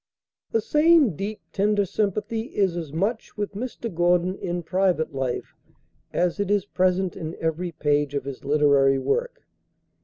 [0.51, 3.93] The same deep, tender sympathy is as much with Mr.
[3.93, 5.53] Gordon in private life
[6.11, 9.43] as it is present in every page of his literary work.